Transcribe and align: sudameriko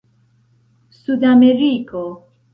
sudameriko 0.99 2.03